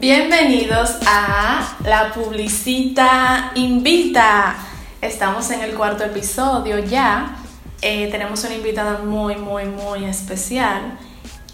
Bienvenidos 0.00 0.96
a 1.06 1.76
La 1.84 2.12
Publicita 2.12 3.52
Invita. 3.54 4.56
Estamos 5.00 5.50
en 5.50 5.62
el 5.62 5.74
cuarto 5.74 6.04
episodio 6.04 6.78
ya. 6.78 7.36
Eh, 7.82 8.08
tenemos 8.10 8.42
una 8.44 8.54
invitada 8.54 8.98
muy, 8.98 9.36
muy, 9.36 9.64
muy 9.64 10.04
especial. 10.04 10.98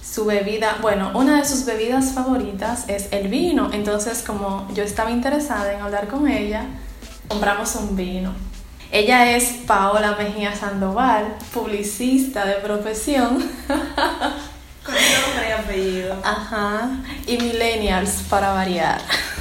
Su 0.03 0.27
bebida, 0.27 0.77
bueno, 0.81 1.11
una 1.15 1.41
de 1.41 1.45
sus 1.49 1.65
bebidas 1.65 2.13
favoritas 2.13 2.89
es 2.89 3.09
el 3.13 3.29
vino. 3.29 3.71
Entonces, 3.73 4.23
como 4.23 4.69
yo 4.75 4.83
estaba 4.83 5.11
interesada 5.11 5.73
en 5.73 5.81
hablar 5.81 6.09
con 6.09 6.29
ella, 6.29 6.67
compramos 7.29 7.75
un 7.77 7.97
vino. 7.97 8.33
Ella 8.93 9.37
es 9.37 9.45
Paola 9.67 10.17
Mejía 10.17 10.55
Sandoval, 10.55 11.37
publicista 11.53 12.45
de 12.45 12.55
profesión. 12.55 13.43
Nombre 15.35 15.49
y 15.49 15.53
apellido. 15.53 16.17
Ajá. 16.23 16.91
Y 17.27 17.39
millennials 17.39 18.23
para 18.31 18.53
variar. 18.53 19.01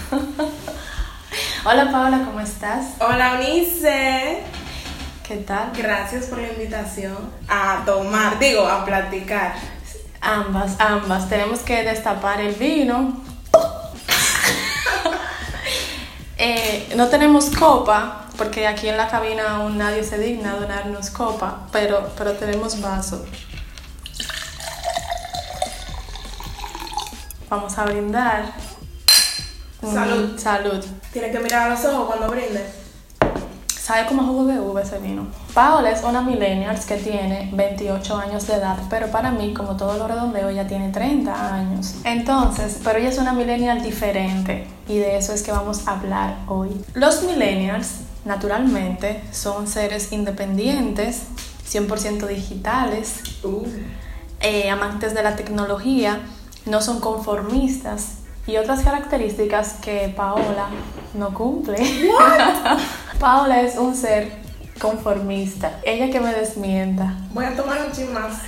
Hola 1.65 1.91
Paola, 1.91 2.23
¿cómo 2.25 2.39
estás? 2.39 2.95
Hola 2.99 3.35
Unice. 3.35 4.39
¿Qué 5.27 5.37
tal? 5.37 5.71
Gracias 5.77 6.25
por 6.25 6.39
la 6.39 6.47
invitación 6.47 7.15
a 7.47 7.83
tomar, 7.85 8.39
digo, 8.39 8.65
a 8.65 8.83
platicar. 8.83 9.53
Ambas, 10.19 10.79
ambas. 10.79 11.29
Tenemos 11.29 11.59
que 11.59 11.83
destapar 11.83 12.41
el 12.41 12.55
vino. 12.55 13.21
Eh, 16.35 16.91
no 16.97 17.07
tenemos 17.07 17.51
copa, 17.51 18.25
porque 18.37 18.67
aquí 18.67 18.89
en 18.89 18.97
la 18.97 19.07
cabina 19.07 19.57
aún 19.57 19.77
nadie 19.77 20.03
se 20.03 20.17
digna 20.17 20.51
a 20.51 20.55
donarnos 20.55 21.09
copa, 21.09 21.67
pero, 21.71 22.11
pero 22.17 22.33
tenemos 22.33 22.81
vaso. 22.81 23.23
Vamos 27.53 27.77
a 27.77 27.85
brindar. 27.85 28.45
Mm, 29.83 29.93
Salud. 29.93 30.39
salud. 30.39 30.83
Tienes 31.11 31.31
que 31.31 31.37
mirar 31.39 31.67
a 31.67 31.75
los 31.75 31.85
ojos 31.85 32.07
cuando 32.07 32.27
brindes. 32.29 32.63
¿Sabe 33.67 34.07
cómo 34.07 34.23
jugo 34.23 34.45
de 34.45 34.59
uva 34.59 34.81
ese 34.81 34.97
vino? 34.97 35.27
Paola 35.53 35.91
es 35.91 36.01
una 36.03 36.23
millennial 36.23 36.79
que 36.83 36.95
tiene 36.97 37.51
28 37.53 38.17
años 38.17 38.47
de 38.47 38.55
edad, 38.55 38.77
pero 38.89 39.11
para 39.11 39.29
mí, 39.29 39.53
como 39.53 39.77
todo 39.77 39.99
lo 39.99 40.07
redondeo, 40.07 40.49
ella 40.49 40.67
tiene 40.67 40.89
30 40.89 41.53
años. 41.53 41.93
Entonces, 42.05 42.79
pero 42.83 42.97
ella 42.97 43.09
es 43.09 43.19
una 43.19 43.33
millennial 43.33 43.83
diferente 43.83 44.65
y 44.87 44.97
de 44.97 45.17
eso 45.17 45.31
es 45.33 45.43
que 45.43 45.51
vamos 45.51 45.87
a 45.87 45.91
hablar 45.91 46.37
hoy. 46.47 46.83
Los 46.95 47.21
millennials, 47.21 47.97
naturalmente, 48.25 49.23
son 49.31 49.67
seres 49.67 50.11
independientes, 50.11 51.21
100% 51.69 52.25
digitales, 52.25 53.17
Uh. 53.43 53.63
eh, 54.39 54.71
amantes 54.71 55.13
de 55.13 55.21
la 55.21 55.35
tecnología, 55.35 56.19
no 56.65 56.81
son 56.81 56.99
conformistas 56.99 58.17
y 58.45 58.57
otras 58.57 58.81
características 58.81 59.73
que 59.81 60.13
Paola 60.15 60.67
no 61.13 61.33
cumple. 61.33 61.77
Paola 63.19 63.61
es 63.61 63.77
un 63.77 63.95
ser 63.95 64.43
conformista. 64.79 65.79
Ella 65.83 66.09
que 66.09 66.19
me 66.19 66.33
desmienta. 66.33 67.15
Voy 67.33 67.45
a 67.45 67.55
tomar 67.55 67.85
un 67.85 67.91
chin 67.91 68.11
más. 68.13 68.41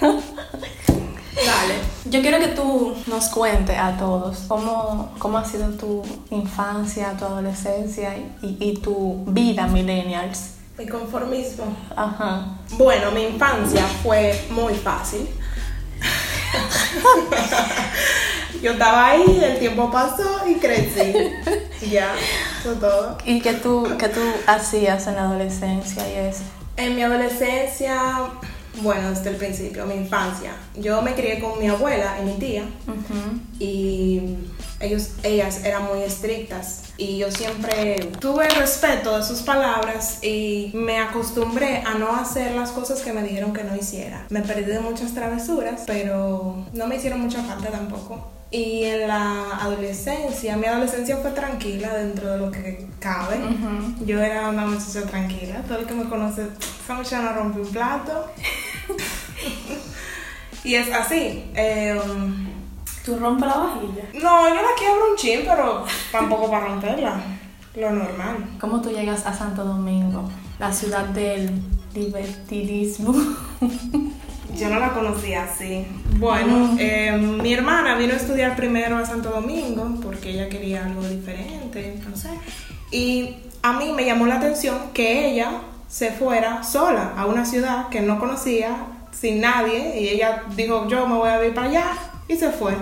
Dale. 0.00 1.74
Yo 2.06 2.22
quiero 2.22 2.38
que 2.38 2.48
tú 2.48 2.96
nos 3.06 3.28
cuentes 3.28 3.76
a 3.78 3.96
todos 3.96 4.44
cómo, 4.48 5.12
cómo 5.18 5.38
ha 5.38 5.44
sido 5.44 5.68
tu 5.70 6.02
infancia, 6.30 7.14
tu 7.18 7.24
adolescencia 7.24 8.16
y, 8.42 8.56
y 8.58 8.78
tu 8.78 9.24
vida 9.26 9.66
millennials. 9.66 10.54
Mi 10.78 10.86
conformismo. 10.86 11.64
Ajá. 11.94 12.58
Bueno, 12.72 13.10
mi 13.10 13.24
infancia 13.24 13.84
fue 14.02 14.46
muy 14.50 14.74
fácil. 14.74 15.28
Yo 18.62 18.72
estaba 18.72 19.06
ahí, 19.08 19.40
el 19.42 19.58
tiempo 19.58 19.90
pasó 19.90 20.42
y 20.48 20.54
crecí. 20.54 21.12
Ya, 21.90 22.14
eso 22.58 22.72
es 22.72 22.80
todo. 22.80 23.18
¿Y 23.26 23.40
qué 23.42 23.52
tú, 23.52 23.86
qué 23.98 24.08
tú 24.08 24.20
hacías 24.46 25.06
en 25.08 25.16
la 25.16 25.24
adolescencia 25.24 26.02
y 26.10 26.28
eso? 26.28 26.42
En 26.78 26.96
mi 26.96 27.02
adolescencia, 27.02 28.00
bueno, 28.80 29.10
desde 29.10 29.28
el 29.28 29.36
principio, 29.36 29.84
mi 29.84 29.94
infancia, 29.94 30.52
yo 30.74 31.02
me 31.02 31.14
crié 31.14 31.38
con 31.38 31.58
mi 31.58 31.68
abuela 31.68 32.16
y 32.18 32.24
mi 32.24 32.32
tía 32.38 32.64
y 33.58 34.38
ellos, 34.80 35.10
ellas 35.22 35.64
eran 35.64 35.84
muy 35.84 36.02
estrictas 36.02 36.82
y 36.98 37.18
yo 37.18 37.30
siempre 37.30 37.96
tuve 38.20 38.48
respeto 38.48 39.16
de 39.16 39.24
sus 39.24 39.42
palabras 39.42 40.22
y 40.22 40.70
me 40.74 40.98
acostumbré 40.98 41.78
a 41.78 41.94
no 41.94 42.14
hacer 42.16 42.54
las 42.54 42.70
cosas 42.70 43.00
que 43.00 43.12
me 43.12 43.22
dijeron 43.22 43.52
que 43.52 43.64
no 43.64 43.76
hiciera. 43.76 44.26
Me 44.30 44.40
perdí 44.42 44.64
de 44.64 44.80
muchas 44.80 45.14
travesuras, 45.14 45.82
pero 45.86 46.66
no 46.72 46.86
me 46.86 46.96
hicieron 46.96 47.20
mucha 47.20 47.42
falta 47.42 47.70
tampoco. 47.70 48.30
Y 48.50 48.84
en 48.84 49.08
la 49.08 49.58
adolescencia, 49.60 50.56
mi 50.56 50.66
adolescencia 50.66 51.16
fue 51.16 51.32
tranquila 51.32 51.94
dentro 51.94 52.30
de 52.32 52.38
lo 52.38 52.50
que 52.50 52.86
cabe. 53.00 53.38
Yo 54.04 54.20
era 54.22 54.48
una 54.48 54.66
muchacha 54.66 55.02
tranquila. 55.02 55.62
Todo 55.66 55.80
el 55.80 55.86
que 55.86 55.94
me 55.94 56.04
conoce, 56.04 56.46
esa 56.84 56.94
muchacha 56.94 57.22
no 57.22 57.32
rompe 57.32 57.60
un 57.60 57.68
plato. 57.68 58.30
y 60.64 60.76
es 60.76 60.92
así. 60.92 61.50
eh, 61.54 62.00
¿Tú 63.06 63.16
rompes 63.16 63.46
la 63.46 63.56
vajilla? 63.56 64.02
no, 64.14 64.48
yo 64.48 64.54
la 64.56 64.74
quiebro 64.76 65.10
un 65.12 65.16
chin, 65.16 65.42
pero 65.46 65.84
tampoco 66.10 66.50
para 66.50 66.66
romperla. 66.66 67.20
Lo 67.76 67.90
normal. 67.90 68.56
¿Cómo 68.58 68.82
tú 68.82 68.90
llegas 68.90 69.24
a 69.26 69.32
Santo 69.32 69.64
Domingo, 69.64 70.28
la 70.58 70.72
ciudad 70.72 71.04
del 71.04 71.50
divertidismo? 71.94 73.14
Yo 74.56 74.70
no 74.70 74.80
la 74.80 74.92
conocía 74.92 75.44
así. 75.44 75.86
Bueno, 76.18 76.76
eh, 76.80 77.12
mi 77.12 77.52
hermana 77.52 77.94
vino 77.96 78.14
a 78.14 78.16
estudiar 78.16 78.56
primero 78.56 78.96
a 78.96 79.06
Santo 79.06 79.30
Domingo 79.30 79.86
porque 80.02 80.30
ella 80.30 80.48
quería 80.48 80.86
algo 80.86 81.02
diferente, 81.02 82.00
no 82.08 82.16
sé. 82.16 82.30
Y 82.90 83.36
a 83.62 83.74
mí 83.74 83.92
me 83.92 84.04
llamó 84.04 84.26
la 84.26 84.36
atención 84.36 84.78
que 84.94 85.30
ella 85.30 85.60
se 85.86 86.10
fuera 86.10 86.64
sola 86.64 87.12
a 87.16 87.26
una 87.26 87.44
ciudad 87.44 87.88
que 87.88 88.00
no 88.00 88.18
conocía, 88.18 88.86
sin 89.12 89.42
nadie, 89.42 90.00
y 90.00 90.08
ella 90.08 90.42
dijo, 90.56 90.88
yo 90.88 91.06
me 91.06 91.16
voy 91.16 91.28
a 91.28 91.38
vivir 91.38 91.54
para 91.54 91.68
allá, 91.68 91.92
y 92.28 92.36
se 92.36 92.50
fue. 92.50 92.74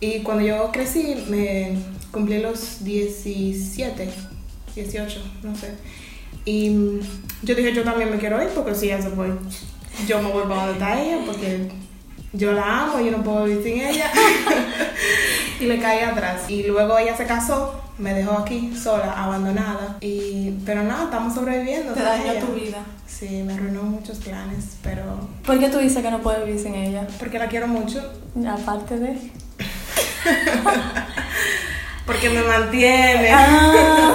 Y 0.00 0.20
cuando 0.20 0.44
yo 0.44 0.70
crecí, 0.72 1.24
me 1.28 1.76
cumplí 2.10 2.40
los 2.40 2.84
17, 2.84 4.08
18, 4.74 5.20
no 5.42 5.56
sé. 5.56 5.74
Y 6.44 6.70
yo 7.42 7.54
dije, 7.54 7.74
yo 7.74 7.84
también 7.84 8.10
me 8.10 8.18
quiero 8.18 8.42
ir 8.42 8.48
porque 8.50 8.74
si 8.74 8.86
ella 8.86 9.02
se 9.02 9.10
fue, 9.10 9.28
yo 10.06 10.22
me 10.22 10.30
voy 10.30 10.44
para 10.48 10.68
donde 10.68 11.18
porque 11.26 11.68
yo 12.32 12.52
la 12.52 12.82
amo, 12.84 13.00
yo 13.00 13.10
no 13.10 13.22
puedo 13.22 13.44
vivir 13.44 13.62
sin 13.64 13.80
ella. 13.82 14.10
y 15.60 15.64
le 15.66 15.78
caí 15.78 16.00
atrás. 16.00 16.48
Y 16.48 16.64
luego 16.64 16.98
ella 16.98 17.16
se 17.16 17.24
casó, 17.26 17.80
me 17.98 18.12
dejó 18.14 18.32
aquí 18.38 18.74
sola, 18.76 19.12
abandonada. 19.16 19.96
Y, 20.00 20.50
pero 20.66 20.82
nada, 20.84 21.04
estamos 21.04 21.34
sobreviviendo. 21.34 21.94
Te 21.94 22.02
dañó 22.02 22.32
ella. 22.32 22.40
tu 22.40 22.52
vida. 22.54 22.78
Sí, 23.06 23.42
me 23.44 23.54
arruinó 23.54 23.82
muchos 23.82 24.18
planes, 24.18 24.76
pero 24.82 25.02
¿Por 25.44 25.58
qué 25.58 25.68
tú 25.70 25.78
dices 25.78 26.02
que 26.02 26.10
no 26.10 26.18
puedes 26.20 26.44
vivir 26.44 26.60
sin 26.60 26.74
ella? 26.74 27.06
porque 27.18 27.38
la 27.38 27.48
quiero 27.48 27.66
mucho. 27.66 28.00
Aparte 28.48 28.98
de... 28.98 29.18
Porque 32.06 32.30
me 32.30 32.42
mantiene. 32.42 33.30
Ah. 33.32 34.12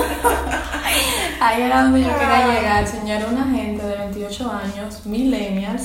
Ahí 1.39 1.61
era 1.63 1.83
donde 1.83 2.01
yo 2.01 2.07
quería 2.07 2.45
Ah. 2.45 2.53
llegar, 2.55 2.87
señor. 2.87 3.21
Una 3.31 3.45
gente 3.55 3.85
de 3.85 3.95
28 3.97 4.51
años, 4.51 5.05
millennials, 5.05 5.83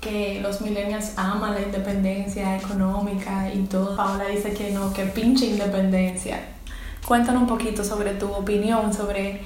que 0.00 0.40
los 0.40 0.60
millennials 0.60 1.12
aman 1.16 1.54
la 1.54 1.60
independencia 1.60 2.56
económica 2.56 3.50
y 3.52 3.64
todo. 3.64 3.96
Paola 3.96 4.26
dice 4.26 4.52
que 4.52 4.70
no, 4.70 4.92
que 4.92 5.04
pinche 5.04 5.46
independencia. 5.46 6.40
Cuéntanos 7.06 7.42
un 7.42 7.48
poquito 7.48 7.84
sobre 7.84 8.14
tu 8.14 8.30
opinión 8.32 8.92
sobre 8.92 9.40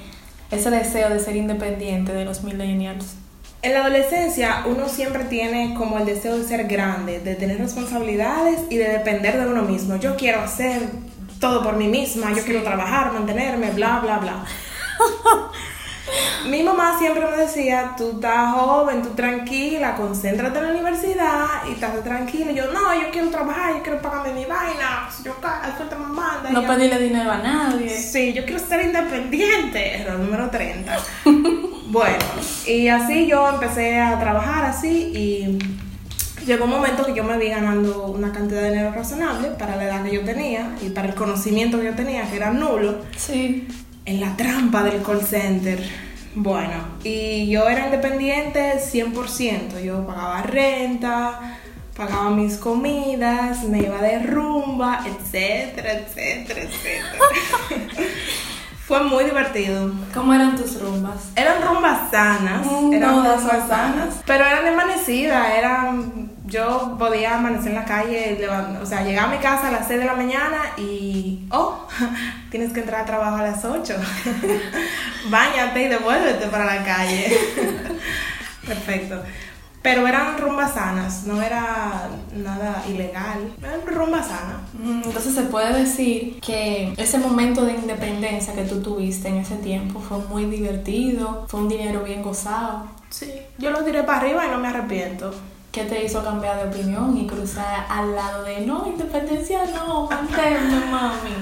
ese 0.51 0.69
deseo 0.69 1.09
de 1.09 1.19
ser 1.19 1.35
independiente 1.35 2.13
de 2.13 2.25
los 2.25 2.43
millennials. 2.43 3.15
En 3.61 3.73
la 3.73 3.79
adolescencia 3.79 4.63
uno 4.65 4.89
siempre 4.89 5.23
tiene 5.23 5.73
como 5.73 5.97
el 5.97 6.05
deseo 6.05 6.37
de 6.37 6.43
ser 6.43 6.67
grande, 6.67 7.19
de 7.21 7.35
tener 7.35 7.57
responsabilidades 7.57 8.61
y 8.69 8.77
de 8.77 8.89
depender 8.89 9.39
de 9.39 9.47
uno 9.47 9.63
mismo. 9.63 9.95
Yo 9.95 10.17
quiero 10.17 10.41
hacer 10.41 10.81
todo 11.39 11.63
por 11.63 11.77
mí 11.77 11.87
misma, 11.87 12.33
yo 12.33 12.43
quiero 12.43 12.61
trabajar, 12.63 13.13
mantenerme, 13.13 13.71
bla, 13.71 13.99
bla, 13.99 14.17
bla. 14.19 14.45
Mi 16.49 16.61
mamá 16.61 16.97
siempre 16.99 17.25
me 17.25 17.37
decía, 17.37 17.93
tú 17.97 18.11
estás 18.15 18.53
joven, 18.53 19.01
tú 19.01 19.09
tranquila, 19.09 19.95
concéntrate 19.95 20.59
en 20.59 20.65
la 20.65 20.71
universidad 20.71 21.45
y 21.67 21.73
estás 21.73 22.03
tranquila. 22.03 22.51
Y 22.51 22.55
yo, 22.55 22.71
no, 22.71 22.93
yo 22.93 23.09
quiero 23.11 23.29
trabajar, 23.29 23.75
yo 23.75 23.83
quiero 23.83 24.01
pagarme 24.01 24.33
mi 24.33 24.45
vaina, 24.45 25.09
si 25.15 25.23
yo 25.23 25.35
suelta 25.77 25.97
me 25.97 26.07
manda. 26.07 26.49
No 26.49 26.67
pedirle 26.67 26.99
dinero 26.99 27.31
a 27.31 27.37
nadie. 27.37 27.89
Sí, 27.89 28.33
yo 28.33 28.43
quiero 28.45 28.59
ser 28.59 28.85
independiente. 28.85 30.01
Error 30.01 30.19
número 30.19 30.49
30. 30.49 30.97
bueno, 31.87 32.25
y 32.67 32.87
así 32.89 33.27
yo 33.27 33.47
empecé 33.49 33.99
a 34.01 34.19
trabajar 34.19 34.65
así 34.65 35.11
y 35.15 35.59
llegó 36.45 36.65
un 36.65 36.71
momento 36.71 37.05
que 37.05 37.13
yo 37.13 37.23
me 37.23 37.37
vi 37.37 37.49
ganando 37.49 38.07
una 38.07 38.31
cantidad 38.31 38.61
de 38.61 38.71
dinero 38.71 38.91
razonable 38.91 39.49
para 39.51 39.75
la 39.77 39.85
edad 39.85 40.03
que 40.03 40.13
yo 40.13 40.21
tenía 40.23 40.75
y 40.81 40.89
para 40.89 41.07
el 41.07 41.15
conocimiento 41.15 41.79
que 41.79 41.85
yo 41.85 41.95
tenía, 41.95 42.29
que 42.29 42.35
era 42.35 42.51
nulo, 42.51 42.97
Sí. 43.15 43.67
en 44.05 44.19
la 44.19 44.35
trampa 44.35 44.83
del 44.83 45.01
call 45.01 45.21
center. 45.21 45.81
Bueno, 46.35 46.73
y 47.03 47.49
yo 47.49 47.67
era 47.69 47.85
independiente 47.85 48.79
100%. 48.79 49.83
Yo 49.83 50.05
pagaba 50.05 50.41
renta, 50.41 51.57
pagaba 51.95 52.31
mis 52.31 52.57
comidas, 52.57 53.63
me 53.63 53.79
iba 53.79 54.01
de 54.01 54.19
rumba, 54.19 55.03
etcétera, 55.05 55.93
etcétera, 55.93 56.61
etcétera. 56.61 57.23
Fue 58.87 59.01
muy 59.03 59.23
divertido. 59.23 59.91
¿Cómo 60.13 60.33
eran 60.33 60.57
tus 60.57 60.81
rumbas? 60.81 61.31
Eran 61.35 61.61
rumbas 61.61 62.11
sanas. 62.11 62.67
Eran 62.91 63.15
rumbas 63.15 63.67
sanas. 63.67 64.15
Pero 64.25 64.45
eran 64.45 64.63
de 64.65 64.69
amanecida, 64.71 65.55
eran... 65.55 66.32
Yo 66.53 66.95
podía 66.99 67.39
amanecer 67.39 67.69
en 67.69 67.75
la 67.75 67.85
calle, 67.85 68.47
o 68.79 68.85
sea, 68.85 69.03
llegar 69.03 69.25
a 69.25 69.31
mi 69.35 69.39
casa 69.39 69.69
a 69.69 69.71
las 69.71 69.87
6 69.87 70.01
de 70.01 70.05
la 70.05 70.13
mañana 70.13 70.59
y... 70.77 71.47
Oh, 71.49 71.87
tienes 72.51 72.71
que 72.71 72.81
entrar 72.81 73.01
a 73.01 73.05
trabajo 73.05 73.37
a 73.37 73.41
las 73.41 73.65
8. 73.65 73.95
Báñate 75.31 75.81
y 75.81 75.87
devuélvete 75.87 76.45
para 76.49 76.65
la 76.65 76.83
calle. 76.83 77.35
Perfecto. 78.67 79.23
Pero 79.81 80.07
eran 80.07 80.37
rumbas 80.37 80.75
sanas, 80.75 81.23
no 81.23 81.41
era 81.41 82.07
nada 82.35 82.83
ilegal. 82.87 83.51
Eran 83.59 83.81
rumbas 83.87 84.27
sanas. 84.27 84.61
Entonces 85.05 85.33
se 85.33 85.41
puede 85.43 85.73
decir 85.73 86.39
que 86.39 86.93
ese 86.97 87.17
momento 87.17 87.65
de 87.65 87.73
independencia 87.73 88.53
que 88.53 88.65
tú 88.65 88.79
tuviste 88.79 89.27
en 89.27 89.37
ese 89.37 89.55
tiempo 89.55 89.99
fue 89.99 90.19
muy 90.19 90.45
divertido, 90.45 91.47
fue 91.47 91.61
un 91.61 91.69
dinero 91.69 92.03
bien 92.03 92.21
gozado. 92.21 92.85
Sí, 93.09 93.33
yo 93.57 93.71
lo 93.71 93.83
tiré 93.83 94.03
para 94.03 94.19
arriba 94.19 94.45
y 94.45 94.51
no 94.51 94.59
me 94.59 94.67
arrepiento. 94.67 95.33
¿Qué 95.73 95.85
te 95.85 96.05
hizo 96.05 96.23
cambiar 96.23 96.57
de 96.57 96.69
opinión 96.69 97.17
y 97.17 97.25
cruzar 97.25 97.87
al 97.89 98.13
lado 98.13 98.43
de 98.43 98.61
no, 98.61 98.85
independencia 98.85 99.65
no, 99.73 100.07
manténme, 100.07 100.85
mami? 100.85 101.33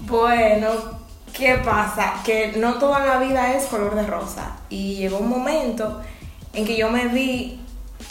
Bueno, 0.00 0.68
¿qué 1.34 1.60
pasa? 1.62 2.14
Que 2.24 2.54
no 2.56 2.78
toda 2.78 3.04
la 3.04 3.18
vida 3.18 3.52
es 3.52 3.66
color 3.66 3.94
de 3.94 4.06
rosa. 4.06 4.56
Y 4.70 4.94
llegó 4.94 5.18
un 5.18 5.28
momento 5.28 6.00
en 6.54 6.64
que 6.64 6.78
yo 6.78 6.88
me 6.88 7.08
vi 7.08 7.60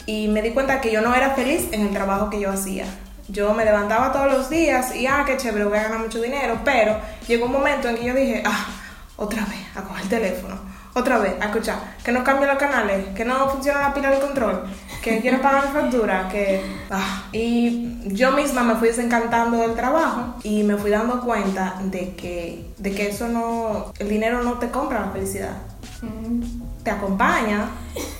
y 0.06 0.28
me 0.28 0.42
di 0.42 0.52
cuenta 0.52 0.80
que 0.80 0.92
yo 0.92 1.00
no 1.00 1.12
era 1.12 1.30
feliz 1.34 1.66
en 1.72 1.88
el 1.88 1.92
trabajo 1.92 2.30
que 2.30 2.38
yo 2.38 2.52
hacía. 2.52 2.86
Yo 3.26 3.52
me 3.52 3.64
levantaba 3.64 4.12
todos 4.12 4.30
los 4.30 4.48
días 4.48 4.94
y, 4.94 5.08
ah, 5.08 5.24
qué 5.26 5.36
chévere, 5.36 5.64
voy 5.64 5.78
a 5.78 5.82
ganar 5.82 5.98
mucho 5.98 6.22
dinero. 6.22 6.60
Pero 6.64 7.00
llegó 7.26 7.46
un 7.46 7.52
momento 7.52 7.88
en 7.88 7.96
que 7.96 8.04
yo 8.04 8.14
dije, 8.14 8.44
ah, 8.46 8.68
otra 9.16 9.44
vez, 9.46 9.66
a 9.74 9.82
coger 9.82 10.04
el 10.04 10.08
teléfono. 10.08 10.74
Otra 10.96 11.18
vez, 11.18 11.34
a 11.40 11.46
escuchar, 11.46 11.96
que 12.04 12.12
no 12.12 12.22
cambien 12.22 12.48
los 12.48 12.58
canales, 12.58 13.08
que 13.16 13.24
no 13.24 13.48
funciona 13.50 13.80
la 13.80 13.92
pila 13.92 14.10
de 14.10 14.20
control, 14.20 14.62
que 15.04 15.20
quiero 15.20 15.42
pagar 15.42 15.66
mi 15.66 15.72
factura, 15.72 16.28
que... 16.30 16.62
ah. 16.90 17.24
Y 17.30 17.98
yo 18.06 18.32
misma 18.32 18.62
me 18.62 18.76
fui 18.76 18.88
desencantando 18.88 19.58
del 19.58 19.74
trabajo 19.74 20.36
y 20.42 20.62
me 20.62 20.76
fui 20.76 20.90
dando 20.90 21.20
cuenta 21.20 21.74
de 21.82 22.14
que, 22.14 22.64
de 22.78 22.92
que 22.92 23.10
eso 23.10 23.28
no... 23.28 23.92
El 23.98 24.08
dinero 24.08 24.42
no 24.42 24.54
te 24.54 24.70
compra 24.70 25.00
la 25.00 25.10
felicidad. 25.10 25.56
Mm. 26.00 26.82
Te 26.82 26.90
acompaña, 26.90 27.68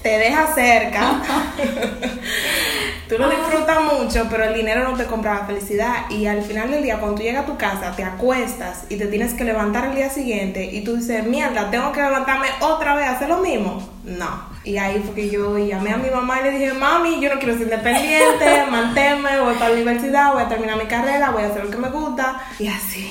te 0.03 0.11
deja 0.11 0.55
cerca. 0.55 1.23
Tú 3.09 3.17
lo 3.19 3.31
disfrutas 3.31 3.79
mucho, 3.93 4.27
pero 4.31 4.45
el 4.45 4.55
dinero 4.55 4.89
no 4.89 4.97
te 4.97 5.05
compra 5.05 5.35
la 5.35 5.47
felicidad. 5.47 6.11
Y 6.11 6.27
al 6.27 6.43
final 6.43 6.71
del 6.71 6.83
día, 6.83 6.99
cuando 6.99 7.17
tú 7.17 7.23
llegas 7.23 7.45
a 7.45 7.47
tu 7.47 7.59
casa, 7.59 7.93
te 7.95 8.03
acuestas 8.03 8.85
y 8.89 8.97
te 8.97 9.07
tienes 9.07 9.35
que 9.35 9.45
levantar 9.45 9.87
el 9.87 9.95
día 9.95 10.09
siguiente 10.09 10.65
y 10.65 10.83
tú 10.83 10.97
dices, 10.97 11.27
mierda, 11.27 11.71
tengo 11.71 11.93
que 11.93 12.01
levantarme 12.01 12.49
otra 12.61 12.95
vez 12.95 13.07
a 13.07 13.13
hacer 13.13 13.29
lo 13.29 13.39
mismo. 13.39 13.87
No. 14.05 14.54
Y 14.65 14.79
ahí 14.79 15.03
fue 15.05 15.15
que 15.15 15.29
yo 15.31 15.59
llamé 15.59 15.93
a 15.93 15.99
mi 15.99 16.09
mamá 16.09 16.41
y 16.41 16.45
le 16.45 16.51
dije, 16.53 16.73
mami, 16.73 17.21
yo 17.21 17.33
no 17.33 17.39
quiero 17.39 17.53
ser 17.55 17.65
independiente, 17.65 18.65
manténme, 18.71 19.41
voy 19.41 19.55
para 19.57 19.69
la 19.69 19.75
universidad, 19.75 20.33
voy 20.33 20.43
a 20.43 20.49
terminar 20.49 20.79
mi 20.79 20.87
carrera, 20.87 21.31
voy 21.33 21.43
a 21.43 21.49
hacer 21.49 21.65
lo 21.65 21.71
que 21.71 21.77
me 21.77 21.91
gusta. 21.91 22.41
Y 22.59 22.69
así. 22.69 23.11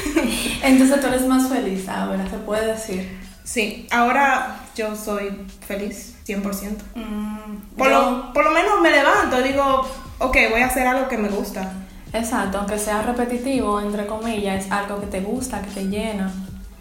Entonces 0.62 1.00
tú 1.00 1.06
eres 1.08 1.26
más 1.26 1.48
feliz 1.48 1.88
ahora, 1.88 2.28
se 2.28 2.36
puede 2.38 2.66
decir. 2.72 3.18
Sí, 3.44 3.86
ahora 3.92 4.56
yo 4.74 4.96
soy 4.96 5.46
feliz, 5.66 6.16
100%. 6.26 6.76
Mm, 6.94 7.76
Por, 7.76 7.90
yo- 7.90 8.10
lo, 8.10 8.32
por 8.32 8.44
lo 8.44 8.50
menos 8.52 8.80
me 8.80 8.90
levanto, 8.90 9.40
digo, 9.42 9.88
ok, 10.18 10.36
voy 10.50 10.62
a 10.62 10.66
hacer 10.66 10.86
algo 10.86 11.08
que 11.08 11.18
me 11.18 11.28
gusta. 11.28 11.72
Exacto, 12.12 12.58
aunque 12.58 12.78
sea 12.78 13.02
repetitivo, 13.02 13.80
entre 13.80 14.06
comillas, 14.06 14.64
es 14.64 14.72
algo 14.72 14.98
que 15.00 15.06
te 15.06 15.20
gusta, 15.20 15.60
que 15.60 15.70
te 15.70 15.84
llena. 15.88 16.32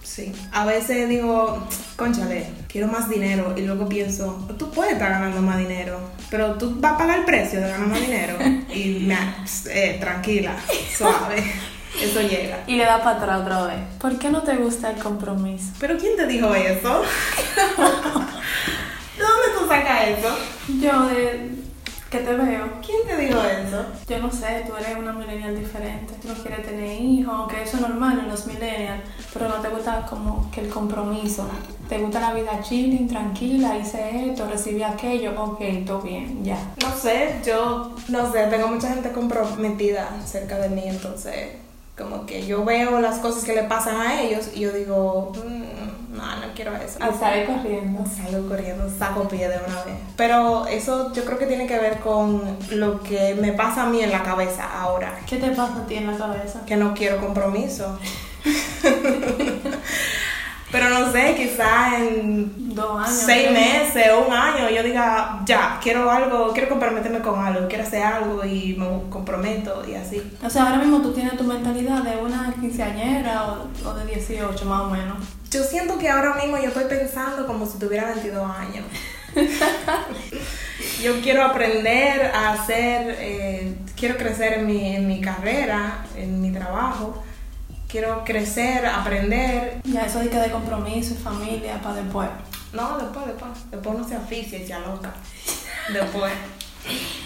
Sí. 0.06 0.31
A 0.52 0.66
veces 0.66 1.10
digo, 1.10 1.68
conchale, 1.96 2.48
quiero 2.68 2.88
más 2.88 3.10
dinero. 3.10 3.56
Y 3.57 3.62
luego 3.62 3.90
pienso, 3.90 4.48
tú 4.57 4.69
puedes 4.69 4.94
estar 4.94 5.10
ganando 5.10 5.42
más 5.42 5.57
dinero, 5.57 6.00
pero 6.30 6.54
tú 6.54 6.75
vas 6.80 6.94
a 6.94 6.98
pagar 6.98 7.19
el 7.19 7.25
precio 7.25 7.60
de 7.60 7.69
ganar 7.69 7.88
más 7.88 8.00
dinero. 8.00 8.38
Y 8.74 9.00
me, 9.00 9.18
eh, 9.72 9.98
tranquila, 10.00 10.56
suave, 10.98 11.44
eso 12.00 12.22
llega. 12.22 12.63
Y 12.68 12.75
le 12.75 12.86
da 12.86 13.04
para 13.04 13.18
atrás 13.18 13.42
otra 13.42 13.63
vez. 13.66 13.80
¿Por 14.00 14.18
qué 14.19 14.30
no 14.30 14.44
te 14.44 14.56
gusta 14.56 14.92
el 14.92 15.02
compromiso? 15.02 15.74
¿Pero 15.80 15.98
quién 15.98 16.16
te 16.16 16.28
dijo 16.28 16.54
eso? 16.54 17.01
¿De 19.18 19.24
dónde 19.24 19.60
tú 19.60 19.68
sacas 19.68 20.08
eso? 20.10 20.38
Yo 20.80 21.08
de 21.08 21.50
que 22.10 22.19
te 22.19 22.34
veo, 22.34 22.81
¿Quién 23.06 23.18
te 23.18 23.25
dijo 23.25 23.40
eso? 23.42 23.86
yo 24.07 24.19
no 24.19 24.31
sé, 24.31 24.63
tú 24.68 24.74
eres 24.75 24.98
una 24.98 25.13
millennial 25.13 25.57
diferente. 25.57 26.13
Tú 26.22 26.28
no 26.30 26.34
quieres 26.36 26.66
tener 26.66 27.02
hijos, 27.02 27.34
aunque 27.34 27.62
eso 27.63 27.78
es 27.78 27.81
normal 27.81 28.19
en 28.19 28.28
los 28.30 28.46
millennials, 28.48 29.02
pero 29.34 29.48
no 29.50 29.56
te 29.56 29.69
gusta 29.69 30.06
como 30.10 30.50
que 30.52 30.62
el 30.62 30.69
compromiso. 30.69 31.48
Te 31.90 32.00
gusta 32.00 32.19
la 32.19 32.34
vida 32.34 32.62
chilling, 32.62 33.07
tranquila, 33.07 33.78
hice 33.78 34.30
esto, 34.31 34.48
recibí 34.48 34.81
aquello, 34.81 35.40
ok, 35.42 35.62
todo 35.86 36.02
bien, 36.02 36.44
ya. 36.44 36.57
No 36.81 36.92
sé, 36.96 37.36
yo 37.46 37.92
no 38.10 38.31
sé, 38.31 38.44
tengo 38.48 38.68
mucha 38.69 38.90
gente 38.90 39.12
comprometida 39.12 40.10
cerca 40.25 40.58
de 40.58 40.69
mí, 40.69 40.84
entonces 40.86 41.50
como 41.98 42.25
que 42.25 42.46
yo 42.46 42.66
veo 42.66 43.00
las 43.00 43.19
cosas 43.19 43.44
que 43.46 43.54
le 43.56 43.63
pasan 43.63 44.01
a 44.01 44.22
ellos 44.22 44.50
y 44.54 44.62
yo 44.62 44.72
digo, 44.74 45.31
"Mm, 45.46 45.63
quiero 46.56 46.75
eso. 46.75 46.98
Y 47.00 47.19
sale 47.19 47.46
corriendo. 47.46 48.04
Salgo 48.10 48.48
corriendo, 48.50 48.90
saco 48.98 49.28
pie 49.28 49.48
de 49.50 49.57
una 49.57 49.84
vez. 49.84 49.96
Pero 50.16 50.66
eso 50.68 51.13
yo 51.13 51.24
creo 51.25 51.38
que 51.38 51.46
tiene 51.46 51.68
que 51.68 51.78
ver 51.78 52.00
con 52.00 52.42
lo 52.72 53.02
que 53.02 53.36
me 53.40 53.52
pasa 53.54 53.84
a 53.84 53.86
mí 53.88 54.02
en 54.02 54.12
la 54.12 54.24
cabeza 54.24 54.63
ahora, 54.81 55.19
¿Qué 55.28 55.38
te 55.38 55.50
pasa 55.50 55.75
a 55.84 55.86
ti 55.86 55.96
en 55.96 56.07
la 56.07 56.18
cabeza? 56.18 56.62
que 56.66 56.75
no 56.78 56.94
quiero 56.94 57.18
compromiso. 57.22 58.00
Pero 60.72 60.90
no 60.90 61.10
sé, 61.12 61.36
quizá 61.36 61.98
en 62.00 62.74
Dos 62.75 63.00
años. 63.00 63.10
seis 63.25 63.50
meses 63.51 64.08
o 64.13 64.28
un 64.28 64.34
año 64.34 64.69
yo 64.69 64.84
diga, 64.84 65.40
ya, 65.46 65.80
quiero 65.81 66.10
algo, 66.12 66.51
quiero 66.51 66.68
comprometerme 66.68 67.19
con 67.19 67.40
algo, 67.40 67.68
quiero 67.69 67.86
hacer 67.86 68.04
algo 68.04 68.44
y 68.44 68.75
me 68.78 69.10
comprometo 69.10 69.84
y 69.88 69.96
así. 69.96 70.22
O 70.44 70.50
sea, 70.50 70.63
ahora 70.63 70.80
mismo 70.80 71.01
tú 71.01 71.13
tienes 71.13 71.38
tu 71.38 71.46
mentalidad 71.46 72.01
de 72.04 72.18
una 72.18 72.54
quinceañera 72.60 73.44
o, 73.46 73.88
o 73.88 73.94
de 73.94 74.06
18 74.06 74.66
más 74.66 74.81
o 74.81 74.90
menos. 74.90 75.18
Yo 75.51 75.63
siento 75.63 75.97
que 75.97 76.09
ahora 76.09 76.36
mismo 76.36 76.57
yo 76.57 76.68
estoy 76.68 76.86
pensando 76.86 77.45
como 77.45 77.65
si 77.65 77.77
tuviera 77.77 78.12
22 78.12 78.50
años. 78.50 78.86
yo 81.03 81.21
quiero 81.21 81.44
aprender 81.44 82.31
a 82.33 82.53
hacer, 82.53 83.15
eh, 83.19 83.75
quiero 83.95 84.18
crecer 84.18 84.53
en 84.53 84.68
mi, 84.68 84.95
en 84.95 85.07
mi 85.07 85.21
carrera, 85.21 86.06
en 86.15 86.41
mi 86.41 86.51
trabajo. 86.51 87.24
Quiero 87.88 88.24
crecer, 88.25 88.86
aprender. 88.86 89.81
Ya 89.84 90.05
eso 90.05 90.20
de 90.20 90.29
que 90.29 90.38
de 90.38 90.51
compromiso 90.51 91.13
y 91.13 91.17
familia 91.17 91.79
para 91.81 91.96
después. 91.96 92.29
No, 92.74 92.98
después, 92.98 93.25
después. 93.27 93.51
Después 93.72 93.98
no 93.98 94.08
se 94.08 94.15
aficia 94.15 94.60
y 94.60 94.67
se 94.67 94.79
loca. 94.79 95.13
Después. 95.93 96.34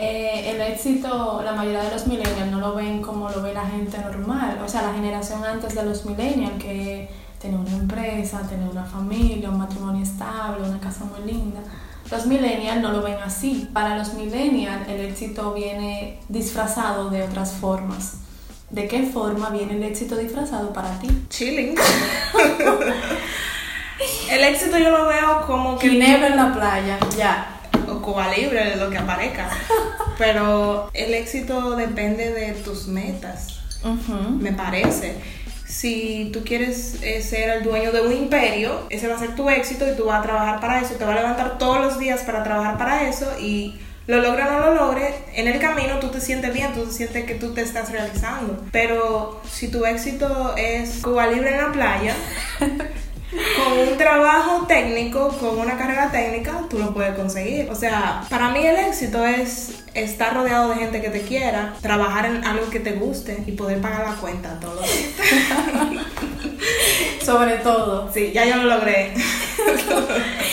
Eh, 0.00 0.52
el 0.52 0.60
éxito, 0.60 1.42
la 1.44 1.54
mayoría 1.54 1.82
de 1.82 1.90
los 1.90 2.06
millennials 2.06 2.52
no 2.52 2.60
lo 2.60 2.76
ven 2.76 3.02
como 3.02 3.28
lo 3.30 3.42
ve 3.42 3.52
la 3.52 3.66
gente 3.66 3.98
normal. 3.98 4.56
O 4.64 4.68
sea, 4.68 4.82
la 4.82 4.92
generación 4.92 5.44
antes 5.44 5.74
de 5.74 5.82
los 5.82 6.04
millennials, 6.06 6.62
que 6.62 7.10
tener 7.40 7.58
una 7.58 7.76
empresa, 7.76 8.42
tener 8.48 8.68
una 8.68 8.84
familia, 8.84 9.50
un 9.50 9.58
matrimonio 9.58 10.02
estable, 10.02 10.68
una 10.68 10.80
casa 10.80 11.04
muy 11.04 11.30
linda. 11.30 11.60
Los 12.10 12.26
millennials 12.26 12.80
no 12.80 12.92
lo 12.92 13.02
ven 13.02 13.18
así. 13.24 13.68
Para 13.72 13.96
los 13.96 14.14
millennials 14.14 14.88
el 14.88 15.00
éxito 15.00 15.52
viene 15.52 16.20
disfrazado 16.28 17.10
de 17.10 17.22
otras 17.22 17.52
formas. 17.52 18.14
¿De 18.70 18.86
qué 18.86 19.02
forma 19.04 19.50
viene 19.50 19.74
el 19.76 19.82
éxito 19.82 20.16
disfrazado 20.16 20.72
para 20.72 20.98
ti? 20.98 21.08
Chilling. 21.28 21.74
El 24.30 24.44
éxito 24.44 24.78
yo 24.78 24.90
lo 24.90 25.06
veo 25.06 25.46
como 25.46 25.78
que... 25.78 25.88
Ginebra 25.88 26.28
en 26.28 26.36
la 26.36 26.54
playa, 26.54 26.98
ya. 27.16 27.60
o 27.88 28.00
Cuba 28.00 28.28
Libre, 28.28 28.76
lo 28.76 28.90
que 28.90 28.98
aparezca. 28.98 29.48
Pero 30.18 30.90
el 30.94 31.14
éxito 31.14 31.76
depende 31.76 32.32
de 32.32 32.52
tus 32.52 32.86
metas, 32.88 33.60
me 34.38 34.52
parece. 34.52 35.16
Si 35.68 36.30
tú 36.32 36.42
quieres 36.44 36.96
eh, 37.02 37.20
ser 37.22 37.50
el 37.50 37.62
dueño 37.62 37.92
de 37.92 38.00
un 38.00 38.12
imperio, 38.12 38.86
ese 38.88 39.06
va 39.06 39.16
a 39.16 39.18
ser 39.18 39.34
tu 39.34 39.50
éxito 39.50 39.86
y 39.86 39.96
tú 39.96 40.06
vas 40.06 40.20
a 40.20 40.22
trabajar 40.22 40.60
para 40.60 40.80
eso. 40.80 40.94
Te 40.94 41.04
vas 41.04 41.16
a 41.16 41.20
levantar 41.20 41.58
todos 41.58 41.80
los 41.80 41.98
días 41.98 42.22
para 42.22 42.42
trabajar 42.42 42.78
para 42.78 43.08
eso 43.08 43.26
y 43.38 43.78
lo 44.08 44.22
logre 44.22 44.42
o 44.44 44.50
no 44.50 44.60
lo 44.60 44.74
logre, 44.74 45.14
en 45.34 45.48
el 45.48 45.60
camino 45.60 45.98
tú 46.00 46.08
te 46.08 46.22
sientes 46.22 46.54
bien, 46.54 46.72
tú 46.72 46.86
te 46.86 46.92
sientes 46.92 47.26
que 47.26 47.34
tú 47.34 47.52
te 47.52 47.60
estás 47.60 47.92
realizando. 47.92 48.64
Pero 48.72 49.42
si 49.48 49.68
tu 49.68 49.84
éxito 49.84 50.56
es 50.56 51.00
Cuba 51.02 51.26
Libre 51.26 51.50
en 51.50 51.58
la 51.58 51.72
playa, 51.72 52.14
con 53.30 53.78
un 53.78 53.98
trabajo 53.98 54.66
técnico, 54.66 55.28
con 55.38 55.58
una 55.58 55.76
carrera 55.76 56.10
técnica, 56.10 56.62
tú 56.70 56.78
lo 56.78 56.94
puedes 56.94 57.14
conseguir. 57.14 57.68
O 57.70 57.74
sea, 57.74 58.22
para 58.28 58.50
mí 58.50 58.64
el 58.64 58.76
éxito 58.76 59.24
es 59.26 59.84
estar 59.94 60.34
rodeado 60.34 60.70
de 60.70 60.76
gente 60.76 61.00
que 61.02 61.10
te 61.10 61.22
quiera, 61.22 61.74
trabajar 61.82 62.26
en 62.26 62.44
algo 62.44 62.70
que 62.70 62.80
te 62.80 62.92
guste 62.92 63.42
y 63.46 63.52
poder 63.52 63.80
pagar 63.80 64.08
la 64.08 64.14
cuenta 64.16 64.58
todos 64.60 64.76
los 64.80 64.86
días. 64.86 65.12
Sobre 67.22 67.56
todo. 67.58 68.10
Sí, 68.12 68.32
ya 68.32 68.46
yo 68.46 68.56
lo 68.56 68.64
logré. 68.64 69.12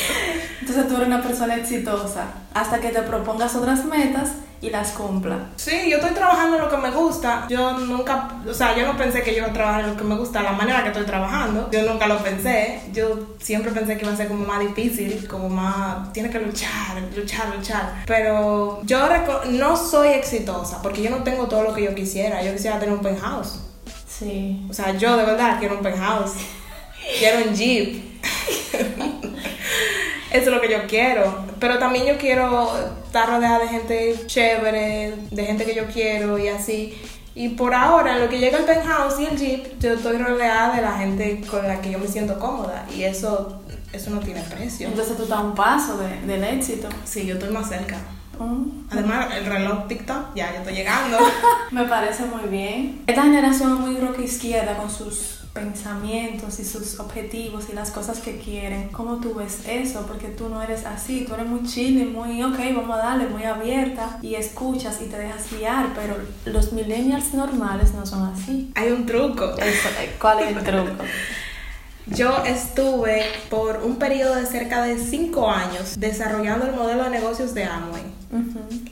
Entonces 0.65 0.88
tú 0.88 0.95
eres 0.95 1.07
una 1.10 1.22
persona 1.22 1.55
exitosa 1.57 2.25
hasta 2.55 2.79
que 2.79 2.89
te 2.89 3.03
propongas 3.03 3.53
otras 3.55 3.86
metas 3.86 4.31
y 4.62 4.72
las 4.72 4.93
cumpla. 4.93 5.50
Sí, 5.57 5.91
yo 5.91 5.98
estoy 5.98 6.15
trabajando 6.15 6.55
en 6.55 6.63
lo 6.63 6.69
que 6.72 6.77
me 6.77 6.89
gusta. 6.89 7.45
Yo 7.48 7.77
nunca, 7.77 8.41
o 8.50 8.51
sea, 8.51 8.75
yo 8.75 8.84
no 8.84 8.98
pensé 8.98 9.22
que 9.22 9.29
yo 9.29 9.38
iba 9.38 9.48
a 9.50 9.53
trabajar 9.53 9.81
en 9.81 9.91
lo 9.91 9.95
que 9.98 10.03
me 10.03 10.15
gusta, 10.15 10.41
la 10.41 10.53
manera 10.53 10.81
que 10.81 10.88
estoy 10.88 11.05
trabajando. 11.05 11.69
Yo 11.72 11.84
nunca 11.84 12.07
lo 12.07 12.17
pensé. 12.17 12.81
Yo 12.91 13.36
siempre 13.39 13.74
pensé 13.74 13.95
que 13.95 14.05
iba 14.05 14.13
a 14.13 14.17
ser 14.17 14.27
como 14.27 14.43
más 14.43 14.60
difícil, 14.60 15.27
como 15.27 15.50
más, 15.50 16.12
tiene 16.13 16.31
que 16.31 16.39
luchar, 16.39 17.00
luchar, 17.15 17.55
luchar. 17.55 18.03
Pero 18.07 18.81
yo 18.86 19.07
no 19.51 19.77
soy 19.77 20.07
exitosa 20.13 20.81
porque 20.81 21.03
yo 21.03 21.12
no 21.12 21.17
tengo 21.17 21.45
todo 21.45 21.62
lo 21.62 21.75
que 21.75 21.84
yo 21.84 21.93
quisiera. 21.93 22.41
Yo 22.41 22.53
quisiera 22.53 22.79
tener 22.79 22.95
un 22.95 23.03
penthouse. 23.03 23.60
Sí. 24.07 24.65
O 24.67 24.74
sea, 24.74 24.98
yo 24.98 25.15
de 25.15 25.25
verdad 25.25 25.60
quiero 25.60 25.75
un 25.75 25.84
penthouse. 25.84 26.34
quiero 27.19 27.48
un 27.48 27.55
jeep. 27.55 28.03
Eso 30.36 30.50
es 30.50 30.56
lo 30.56 30.62
que 30.62 30.70
yo 30.70 30.86
quiero. 30.88 31.46
Pero 31.60 31.80
también 31.80 32.06
yo 32.06 32.18
quiero 32.18 32.70
estar 33.06 33.30
rodeada 33.30 33.60
de 33.60 33.68
gente 33.70 34.15
chévere, 34.25 35.15
de 35.32 35.46
gente 35.46 35.63
que 35.63 35.74
yo 35.74 35.86
quiero 35.86 36.38
y 36.38 36.50
así. 36.50 36.94
Y 37.36 37.50
por 37.50 37.74
ahora, 37.74 38.18
lo 38.18 38.30
que 38.30 38.39
llega 38.39 38.58
el 38.58 38.65
penthouse 38.65 39.20
y 39.20 39.25
el 39.25 39.38
jeep, 39.38 39.80
yo 39.80 39.94
estoy 39.94 40.18
rodeada 40.18 40.75
de 40.75 40.82
la 40.82 40.98
gente 40.98 41.42
con 41.50 41.65
la 41.68 41.80
que 41.82 41.92
yo 41.92 42.00
me 42.00 42.08
siento 42.08 42.38
cómoda. 42.38 42.86
Y 42.94 43.04
eso, 43.04 43.62
eso 43.94 44.10
no 44.10 44.20
tiene 44.20 44.42
precio. 44.42 44.88
Entonces 44.88 45.15
tú 45.15 45.24
estás 45.24 45.39
a 45.39 45.42
un 45.42 45.56
paso 45.56 45.98
del 45.98 46.44
éxito. 46.44 46.89
Sí, 47.06 47.25
yo 47.25 47.36
estoy 47.36 47.50
más 47.51 47.70
cerca. 47.70 47.98
Mm. 48.38 48.88
Además, 48.92 49.27
el 49.38 49.46
reloj 49.46 49.88
TikTok, 49.88 50.36
ya, 50.36 50.51
yo 50.51 50.60
estoy 50.60 50.75
llegando. 50.75 51.18
me 51.72 51.86
parece 51.86 52.25
muy 52.25 52.50
bien. 52.50 53.04
Esta 53.08 53.24
generación 53.24 53.74
es 53.74 53.80
muy 53.80 53.98
rock 53.98 54.20
izquierda 54.20 54.75
con 54.75 54.89
sus 54.89 55.45
pensamientos 55.56 56.60
y 56.60 56.66
sus 56.66 57.00
objetivos 57.00 57.70
y 57.72 57.74
las 57.74 57.90
cosas 57.90 58.20
que 58.20 58.38
quieren. 58.38 58.90
¿Cómo 58.90 59.22
tú 59.22 59.34
ves 59.34 59.60
eso? 59.68 60.06
Porque 60.06 60.28
tú 60.28 60.50
no 60.50 60.62
eres 60.62 60.86
así, 60.86 61.24
tú 61.26 61.34
eres 61.34 61.48
muy 61.48 61.64
chill 61.64 62.02
y 62.02 62.06
muy, 62.06 62.44
ok, 62.44 62.60
vamos 62.76 62.94
a 62.94 62.98
darle, 62.98 63.28
muy 63.28 63.46
abierta 63.46 64.20
y 64.22 64.36
escuchas 64.36 65.02
y 65.02 65.06
te 65.06 65.18
dejas 65.18 65.50
guiar, 65.50 65.94
pero 65.96 66.18
los 66.46 66.74
millennials 66.74 67.34
normales 67.34 67.94
no 67.94 68.06
son 68.06 68.34
así. 68.34 68.70
Hay 68.76 68.92
un 68.92 69.06
truco. 69.06 69.56
¿Cuál 70.20 70.40
es 70.40 70.58
el 70.58 70.64
truco? 70.64 71.04
Yo 72.08 72.44
estuve 72.46 73.24
por 73.50 73.78
un 73.84 73.96
periodo 73.96 74.36
de 74.36 74.46
cerca 74.46 74.84
de 74.84 75.00
5 75.00 75.50
años 75.50 75.98
desarrollando 75.98 76.68
el 76.68 76.76
modelo 76.76 77.06
de 77.06 77.10
negocios 77.10 77.54
de 77.56 77.64
Amway. 77.64 78.04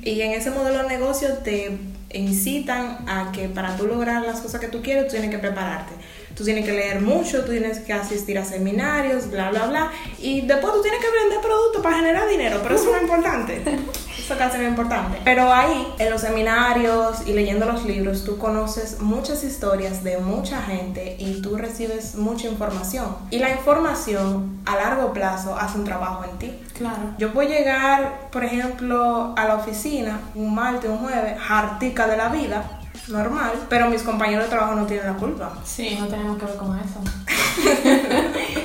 Y 0.01 0.21
en 0.21 0.31
ese 0.31 0.49
modelo 0.49 0.79
de 0.83 0.87
negocio 0.87 1.29
te 1.43 1.77
incitan 2.11 3.07
a 3.07 3.31
que 3.31 3.49
para 3.49 3.75
tú 3.75 3.85
lograr 3.85 4.23
las 4.23 4.39
cosas 4.39 4.61
que 4.61 4.67
tú 4.67 4.81
quieres, 4.81 5.05
tú 5.05 5.11
tienes 5.11 5.29
que 5.29 5.37
prepararte 5.37 5.93
tú 6.35 6.43
tienes 6.43 6.65
que 6.65 6.71
leer 6.71 7.01
mucho, 7.01 7.43
tú 7.43 7.51
tienes 7.51 7.79
que 7.79 7.93
asistir 7.93 8.37
a 8.37 8.45
seminarios, 8.45 9.29
bla, 9.29 9.51
bla, 9.51 9.67
bla. 9.67 9.91
Y 10.19 10.41
después 10.41 10.73
tú 10.73 10.81
tienes 10.81 10.99
que 10.99 11.11
vender 11.11 11.39
productos 11.41 11.81
para 11.81 11.97
generar 11.97 12.27
dinero, 12.27 12.59
pero 12.63 12.75
eso 12.75 12.85
no 12.89 12.95
es 12.95 13.01
importante. 13.03 13.61
Eso 14.23 14.37
casi 14.37 14.57
no 14.57 14.63
es 14.63 14.69
importante. 14.69 15.19
Pero 15.25 15.51
ahí, 15.51 15.85
en 15.99 16.09
los 16.09 16.21
seminarios 16.21 17.23
y 17.25 17.33
leyendo 17.33 17.65
los 17.65 17.83
libros, 17.83 18.23
tú 18.23 18.37
conoces 18.37 19.01
muchas 19.01 19.43
historias 19.43 20.01
de 20.01 20.17
mucha 20.17 20.61
gente 20.61 21.17
y 21.19 21.41
tú 21.41 21.57
recibes 21.57 22.15
mucha 22.15 22.47
información. 22.47 23.17
Y 23.31 23.39
la 23.39 23.49
información 23.49 24.61
a 24.65 24.77
largo 24.77 25.11
plazo 25.11 25.57
hace 25.57 25.77
un 25.77 25.83
trabajo 25.83 26.23
en 26.23 26.37
ti. 26.37 26.53
Claro. 26.77 27.15
Yo 27.17 27.33
puedo 27.33 27.49
llegar, 27.49 28.29
por 28.31 28.45
ejemplo, 28.45 29.33
a 29.35 29.45
la 29.45 29.55
oficina 29.55 30.21
un 30.35 30.55
martes, 30.55 30.89
un 30.89 30.99
jueves, 30.99 31.37
hartica 31.49 32.07
de 32.07 32.15
la 32.15 32.29
vida 32.29 32.79
normal, 33.07 33.51
pero 33.69 33.89
mis 33.89 34.03
compañeros 34.03 34.45
de 34.45 34.49
trabajo 34.49 34.75
no 34.75 34.85
tienen 34.85 35.07
la 35.07 35.13
culpa. 35.13 35.53
Sí, 35.65 35.97
no 35.99 36.07
tenemos 36.07 36.37
que 36.37 36.45
ver 36.45 36.55
con 36.55 36.79
eso. 36.79 36.99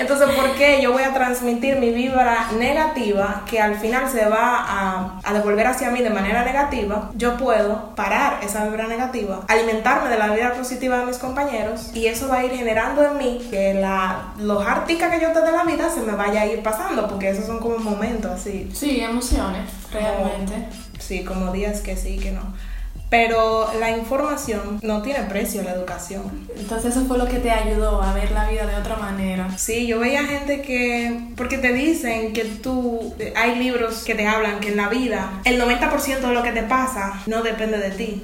Entonces, 0.00 0.30
¿por 0.30 0.54
qué 0.54 0.80
yo 0.80 0.92
voy 0.92 1.02
a 1.02 1.12
transmitir 1.12 1.76
mi 1.76 1.90
vibra 1.90 2.52
negativa 2.58 3.42
que 3.44 3.60
al 3.60 3.74
final 3.74 4.08
se 4.08 4.24
va 4.30 4.56
a, 4.56 5.20
a, 5.22 5.32
devolver 5.34 5.66
hacia 5.66 5.90
mí 5.90 6.00
de 6.00 6.08
manera 6.08 6.42
negativa? 6.42 7.10
Yo 7.16 7.36
puedo 7.36 7.94
parar 7.94 8.42
esa 8.42 8.64
vibra 8.64 8.86
negativa, 8.86 9.40
alimentarme 9.46 10.08
de 10.08 10.16
la 10.16 10.32
vida 10.32 10.54
positiva 10.54 11.00
de 11.00 11.04
mis 11.04 11.18
compañeros 11.18 11.90
y 11.92 12.06
eso 12.06 12.28
va 12.28 12.38
a 12.38 12.44
ir 12.46 12.52
generando 12.52 13.04
en 13.04 13.18
mí 13.18 13.46
que 13.50 13.74
la, 13.74 14.32
los 14.38 14.66
articas 14.66 15.12
que 15.12 15.20
yo 15.20 15.32
te 15.32 15.42
de 15.42 15.52
la 15.52 15.64
vida 15.64 15.90
se 15.90 16.00
me 16.00 16.14
vaya 16.14 16.40
a 16.40 16.46
ir 16.46 16.62
pasando 16.62 17.06
porque 17.06 17.28
esos 17.28 17.44
son 17.44 17.58
como 17.58 17.76
momentos 17.76 18.30
así. 18.30 18.70
Sí, 18.72 19.02
emociones, 19.02 19.68
realmente. 19.92 20.66
sí, 20.98 21.24
como 21.24 21.52
días 21.52 21.82
que 21.82 21.94
sí, 21.94 22.18
que 22.18 22.30
no. 22.30 22.40
Pero 23.10 23.72
la 23.78 23.90
información 23.90 24.78
no 24.82 25.02
tiene 25.02 25.24
precio, 25.24 25.62
la 25.62 25.72
educación. 25.72 26.48
Entonces 26.56 26.96
eso 26.96 27.04
fue 27.06 27.18
lo 27.18 27.26
que 27.26 27.38
te 27.38 27.50
ayudó 27.50 28.00
a 28.02 28.14
ver 28.14 28.30
la 28.30 28.48
vida 28.48 28.66
de 28.66 28.76
otra 28.76 28.96
manera. 28.96 29.48
Sí, 29.58 29.86
yo 29.86 29.98
veía 29.98 30.24
gente 30.24 30.62
que, 30.62 31.20
porque 31.36 31.58
te 31.58 31.72
dicen 31.72 32.32
que 32.32 32.44
tú, 32.44 33.14
hay 33.36 33.56
libros 33.56 34.04
que 34.04 34.14
te 34.14 34.26
hablan 34.26 34.60
que 34.60 34.68
en 34.68 34.76
la 34.76 34.88
vida 34.88 35.40
el 35.44 35.60
90% 35.60 36.20
de 36.20 36.32
lo 36.32 36.42
que 36.42 36.52
te 36.52 36.62
pasa 36.62 37.20
no 37.26 37.42
depende 37.42 37.78
de 37.78 37.90
ti. 37.90 38.22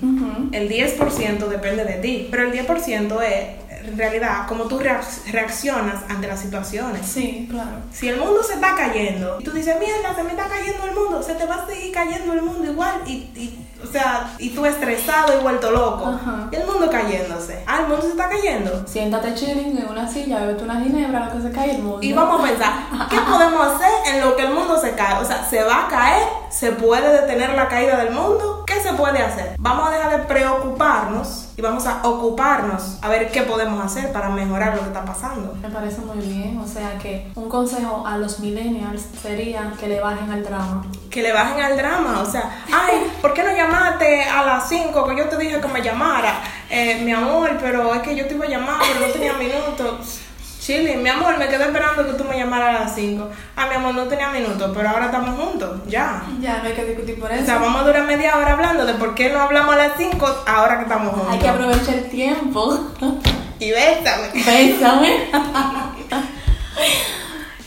El 0.52 0.68
10% 0.68 1.48
depende 1.48 1.84
de 1.84 1.94
ti, 1.94 2.28
pero 2.30 2.44
el 2.44 2.52
10% 2.52 3.22
es 3.22 3.46
en 3.86 3.98
realidad 3.98 4.46
cómo 4.48 4.64
tú 4.64 4.78
reaccionas 4.78 6.02
ante 6.08 6.26
las 6.26 6.40
situaciones. 6.40 7.06
Sí, 7.06 7.46
claro. 7.50 7.78
Si 7.92 8.08
el 8.08 8.18
mundo 8.18 8.42
se 8.42 8.54
está 8.54 8.74
cayendo 8.74 9.38
y 9.40 9.44
tú 9.44 9.52
dices, 9.52 9.76
mierda, 9.78 10.14
se 10.14 10.22
me 10.22 10.30
está 10.30 10.48
cayendo 10.48 10.84
el 10.84 10.94
mundo, 10.94 11.22
se 11.22 11.34
te 11.34 11.46
va 11.46 11.56
a 11.56 11.66
seguir 11.66 11.92
cayendo 11.92 12.32
el 12.32 12.42
mundo 12.42 12.70
igual 12.70 13.02
y, 13.06 13.30
y 13.34 13.66
o 13.82 13.86
sea, 13.86 14.34
y 14.38 14.50
tú 14.50 14.64
estresado 14.64 15.38
y 15.38 15.42
vuelto 15.42 15.70
loco. 15.70 16.18
Y 16.50 16.56
el 16.56 16.66
mundo 16.66 16.90
cayéndose. 16.90 17.62
Ah, 17.66 17.80
el 17.80 17.88
mundo 17.88 18.02
se 18.02 18.08
está 18.08 18.28
cayendo. 18.28 18.86
Siéntate 18.86 19.34
chilling 19.34 19.76
en 19.78 19.88
una 19.88 20.08
silla, 20.08 20.40
bebete 20.40 20.64
una 20.64 20.80
ginebra, 20.80 21.26
lo 21.26 21.32
que 21.32 21.48
se 21.48 21.52
cae 21.52 21.76
el 21.76 21.82
mundo. 21.82 21.98
Y 22.00 22.12
vamos 22.12 22.40
a 22.40 22.44
pensar, 22.44 22.72
¿qué 23.10 23.18
podemos 23.30 23.66
hacer 23.66 23.90
en 24.14 24.20
lo 24.22 24.34
que 24.34 24.42
el 24.42 24.54
mundo 24.54 24.78
se 24.78 24.92
cae? 24.92 25.22
O 25.22 25.24
sea, 25.24 25.44
¿se 25.44 25.62
va 25.62 25.86
a 25.86 25.88
caer? 25.88 26.26
¿Se 26.50 26.72
puede 26.72 27.20
detener 27.20 27.50
la 27.54 27.68
caída 27.68 27.96
del 27.98 28.12
mundo? 28.12 28.64
¿Qué 28.66 28.80
se 28.80 28.92
puede 28.94 29.20
hacer? 29.20 29.56
Vamos 29.58 29.88
a 29.88 29.90
dejar 29.90 30.10
de 30.12 30.18
preocuparnos 30.24 31.45
y 31.56 31.62
vamos 31.62 31.86
a 31.86 32.06
ocuparnos 32.06 32.98
a 33.00 33.08
ver 33.08 33.30
qué 33.30 33.42
podemos 33.42 33.82
hacer 33.82 34.12
para 34.12 34.28
mejorar 34.28 34.74
lo 34.74 34.80
que 34.80 34.88
está 34.88 35.04
pasando. 35.04 35.54
Me 35.62 35.70
parece 35.70 36.02
muy 36.02 36.18
bien, 36.18 36.58
o 36.58 36.66
sea 36.66 36.98
que 36.98 37.30
un 37.34 37.48
consejo 37.48 38.06
a 38.06 38.18
los 38.18 38.40
millennials 38.40 39.06
sería 39.22 39.72
que 39.80 39.88
le 39.88 40.00
bajen 40.00 40.30
al 40.30 40.44
drama. 40.44 40.84
Que 41.10 41.22
le 41.22 41.32
bajen 41.32 41.62
al 41.62 41.76
drama, 41.76 42.20
o 42.20 42.30
sea, 42.30 42.62
ay, 42.70 43.10
¿por 43.22 43.32
qué 43.32 43.42
no 43.42 43.56
llamaste 43.56 44.24
a 44.24 44.44
las 44.44 44.68
5 44.68 45.06
que 45.06 45.16
yo 45.16 45.28
te 45.28 45.38
dije 45.38 45.58
que 45.58 45.68
me 45.68 45.80
llamara? 45.80 46.40
Eh, 46.68 47.00
mi 47.02 47.12
amor, 47.12 47.56
pero 47.60 47.94
es 47.94 48.02
que 48.02 48.14
yo 48.14 48.26
te 48.26 48.34
iba 48.34 48.44
a 48.44 48.48
llamar, 48.48 48.76
pero 48.80 49.06
no 49.06 49.12
tenía 49.12 49.32
minutos 49.34 50.20
Chile, 50.66 50.96
mi 50.96 51.08
amor, 51.08 51.38
me 51.38 51.46
quedé 51.46 51.62
esperando 51.62 52.04
que 52.04 52.14
tú 52.14 52.24
me 52.24 52.36
llamaras 52.36 52.80
a 52.80 52.84
las 52.86 52.94
5. 52.96 53.30
Ah, 53.54 53.68
mi 53.68 53.76
amor, 53.76 53.94
no 53.94 54.02
tenía 54.08 54.30
minutos, 54.30 54.72
pero 54.74 54.88
ahora 54.88 55.04
estamos 55.04 55.38
juntos, 55.38 55.82
ya. 55.86 56.24
Ya, 56.40 56.58
no 56.58 56.64
hay 56.64 56.72
que 56.72 56.84
discutir 56.84 57.20
por 57.20 57.30
eso. 57.30 57.44
O 57.44 57.46
sea, 57.46 57.58
vamos 57.58 57.82
a 57.82 57.84
durar 57.84 58.04
media 58.04 58.36
hora 58.36 58.54
hablando 58.54 58.84
de 58.84 58.94
por 58.94 59.14
qué 59.14 59.30
no 59.30 59.38
hablamos 59.38 59.76
a 59.76 59.78
las 59.78 59.92
5 59.96 60.26
ahora 60.44 60.78
que 60.78 60.82
estamos 60.82 61.12
juntos. 61.12 61.28
Hay 61.30 61.38
que 61.38 61.48
aprovechar 61.48 61.94
el 61.94 62.10
tiempo. 62.10 62.80
y 63.60 63.70
bésame. 63.70 64.30
Bésame. 64.44 65.30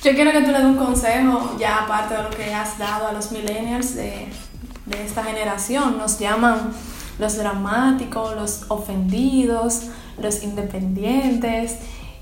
Yo 0.03 0.11
quiero 0.13 0.31
que 0.33 0.41
tú 0.41 0.51
le 0.51 0.57
des 0.57 0.65
un 0.65 0.75
consejo, 0.75 1.55
ya 1.57 1.77
aparte 1.77 2.15
de 2.15 2.23
lo 2.23 2.29
que 2.31 2.53
has 2.53 2.77
dado 2.77 3.07
a 3.07 3.13
los 3.13 3.31
millennials 3.31 3.95
de, 3.95 4.27
de 4.87 5.05
esta 5.05 5.23
generación. 5.23 5.97
Nos 5.97 6.19
llaman 6.19 6.73
los 7.17 7.37
dramáticos, 7.37 8.35
los 8.35 8.65
ofendidos, 8.67 9.83
los 10.17 10.43
independientes 10.43 11.77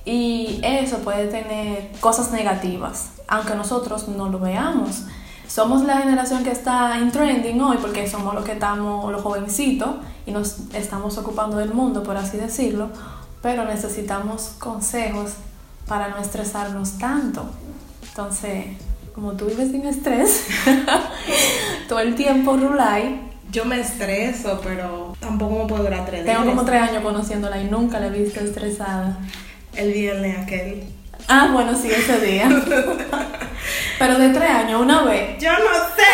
y 0.08 0.62
eso 0.64 1.00
puede 1.00 1.28
tener 1.28 1.92
cosas 2.00 2.32
negativas, 2.32 3.10
aunque 3.28 3.56
nosotros 3.56 4.08
no 4.08 4.30
lo 4.30 4.40
veamos. 4.40 5.04
Somos 5.50 5.84
la 5.84 5.98
generación 5.98 6.46
que 6.46 6.52
está 6.52 6.98
en 6.98 7.12
trending 7.12 7.60
hoy 7.60 7.78
porque 7.82 8.10
somos 8.10 8.34
los 8.34 8.46
que 8.46 8.54
estamos, 8.54 9.12
los 9.12 9.22
jovencitos, 9.22 9.90
y 10.26 10.32
nos 10.32 10.60
estamos 10.74 11.18
ocupando 11.18 11.58
del 11.58 11.74
mundo, 11.74 12.04
por 12.04 12.16
así 12.16 12.38
decirlo, 12.38 12.88
pero 13.42 13.66
necesitamos 13.66 14.54
consejos 14.60 15.34
para 15.90 16.08
no 16.08 16.20
estresarnos 16.20 16.98
tanto. 16.98 17.44
Entonces, 18.08 18.78
como 19.14 19.34
tú 19.34 19.48
vives 19.48 19.72
sin 19.72 19.86
estrés, 19.86 20.46
todo 21.90 22.00
el 22.00 22.16
tiempo 22.16 22.56
rulay. 22.56 23.24
Yo 23.52 23.66
me 23.66 23.80
estreso, 23.80 24.60
pero 24.64 25.16
tampoco 25.20 25.64
me 25.64 25.66
puedo 25.68 25.84
durar 25.84 26.06
tres 26.06 26.24
días. 26.24 26.38
Tengo 26.38 26.50
como 26.50 26.66
tres 26.66 26.82
años 26.82 27.04
conociéndola 27.04 27.62
y 27.62 27.66
nunca 27.66 28.00
la 28.00 28.08
he 28.08 28.10
visto 28.10 28.40
estresada. 28.42 29.18
El 29.77 29.93
viernes 29.93 30.39
aquel. 30.39 30.84
Ah, 31.27 31.51
bueno, 31.53 31.77
sí, 31.79 31.88
ese 31.91 32.19
día. 32.19 32.50
Pero 34.00 34.17
de 34.17 34.29
tres 34.29 34.50
años, 34.50 34.81
una 34.81 35.03
vez. 35.03 35.39
Yo 35.39 35.51
no 35.51 35.69
sé. 35.96 36.07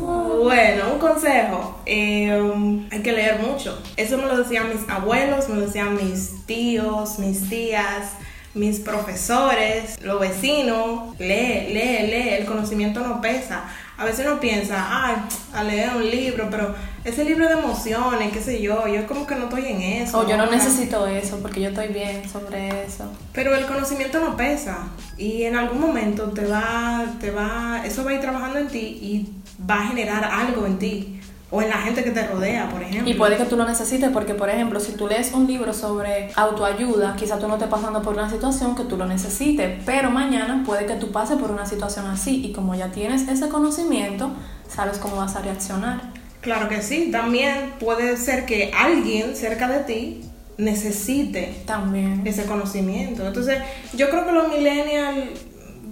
bueno, 0.00 0.92
un 0.94 0.98
consejo. 0.98 1.82
Em, 1.84 2.88
hay 2.90 3.02
que 3.02 3.12
leer 3.12 3.40
mucho. 3.40 3.78
Eso 3.98 4.16
me 4.16 4.24
lo 4.24 4.38
decían 4.38 4.70
mis 4.70 4.88
abuelos, 4.88 5.50
me 5.50 5.56
lo 5.56 5.66
decían 5.66 5.94
mis 5.94 6.46
tíos, 6.46 7.18
mis 7.18 7.50
tías, 7.50 8.12
mis 8.54 8.80
profesores, 8.80 10.00
los 10.00 10.18
vecinos. 10.18 11.18
Lee, 11.18 11.68
lee, 11.68 12.06
lee. 12.06 12.30
El 12.38 12.46
conocimiento 12.46 13.00
no 13.00 13.20
pesa. 13.20 13.64
A 13.98 14.04
veces 14.04 14.26
uno 14.26 14.38
piensa, 14.38 14.86
ay, 14.88 15.16
a 15.54 15.64
leer 15.64 15.90
un 15.96 16.08
libro, 16.08 16.48
pero 16.50 16.74
ese 17.04 17.24
libro 17.24 17.46
de 17.46 17.54
emociones, 17.54 18.32
qué 18.32 18.40
sé 18.40 18.60
yo, 18.60 18.86
yo 18.86 19.06
como 19.06 19.26
que 19.26 19.34
no 19.36 19.44
estoy 19.44 19.66
en 19.66 19.80
eso. 19.80 20.18
O 20.18 20.28
yo 20.28 20.36
no 20.36 20.46
necesito 20.50 21.06
eso 21.06 21.38
porque 21.40 21.62
yo 21.62 21.68
estoy 21.70 21.88
bien 21.88 22.28
sobre 22.28 22.84
eso. 22.84 23.10
Pero 23.32 23.54
el 23.54 23.64
conocimiento 23.66 24.20
no 24.20 24.36
pesa 24.36 24.88
y 25.16 25.44
en 25.44 25.56
algún 25.56 25.80
momento 25.80 26.24
te 26.24 26.44
va, 26.44 27.06
te 27.20 27.30
va, 27.30 27.82
eso 27.86 28.04
va 28.04 28.10
a 28.10 28.14
ir 28.14 28.20
trabajando 28.20 28.58
en 28.58 28.68
ti 28.68 28.78
y 28.78 29.32
va 29.68 29.82
a 29.82 29.88
generar 29.88 30.24
algo 30.24 30.66
en 30.66 30.78
ti 30.78 31.15
o 31.50 31.62
en 31.62 31.68
la 31.68 31.76
gente 31.78 32.02
que 32.02 32.10
te 32.10 32.26
rodea, 32.26 32.68
por 32.68 32.82
ejemplo. 32.82 33.08
Y 33.08 33.14
puede 33.14 33.36
que 33.36 33.44
tú 33.44 33.56
lo 33.56 33.64
necesites 33.64 34.10
porque, 34.10 34.34
por 34.34 34.50
ejemplo, 34.50 34.80
si 34.80 34.92
tú 34.92 35.06
lees 35.06 35.32
un 35.32 35.46
libro 35.46 35.72
sobre 35.72 36.30
autoayuda, 36.34 37.14
quizá 37.16 37.38
tú 37.38 37.46
no 37.46 37.54
estés 37.54 37.68
pasando 37.68 38.02
por 38.02 38.14
una 38.14 38.28
situación 38.28 38.74
que 38.74 38.82
tú 38.82 38.96
lo 38.96 39.06
necesites, 39.06 39.80
pero 39.86 40.10
mañana 40.10 40.64
puede 40.66 40.86
que 40.86 40.94
tú 40.94 41.12
pases 41.12 41.38
por 41.38 41.52
una 41.52 41.64
situación 41.64 42.06
así 42.06 42.44
y 42.44 42.52
como 42.52 42.74
ya 42.74 42.88
tienes 42.88 43.28
ese 43.28 43.48
conocimiento, 43.48 44.30
sabes 44.68 44.98
cómo 44.98 45.16
vas 45.16 45.36
a 45.36 45.42
reaccionar. 45.42 46.00
Claro 46.40 46.68
que 46.68 46.82
sí, 46.82 47.10
también 47.12 47.74
puede 47.78 48.16
ser 48.16 48.44
que 48.44 48.72
alguien 48.76 49.36
cerca 49.36 49.68
de 49.68 49.80
ti 49.84 50.20
necesite 50.58 51.62
también 51.64 52.22
ese 52.24 52.46
conocimiento. 52.46 53.24
Entonces, 53.24 53.58
yo 53.94 54.10
creo 54.10 54.26
que 54.26 54.32
los 54.32 54.48
millennials, 54.48 55.28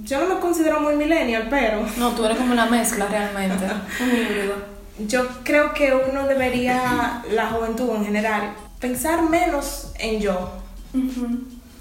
yo 0.03 0.21
no 0.21 0.35
me 0.35 0.41
considero 0.41 0.81
muy 0.81 0.97
millennial, 0.97 1.47
pero... 1.49 1.85
No, 1.97 2.11
tú 2.11 2.25
eres 2.25 2.39
como 2.39 2.53
una 2.53 2.67
mezcla 2.67 3.07
realmente, 3.07 3.67
un 4.01 4.09
híbrido 4.09 4.74
yo 4.99 5.27
creo 5.43 5.75
que 5.75 5.93
uno 5.95 6.27
debería, 6.27 7.25
la 7.31 7.51
juventud 7.51 7.91
en 7.97 8.05
general, 8.05 8.55
pensar 8.79 9.29
menos 9.29 9.93
en 9.99 10.21
yo. 10.21 10.51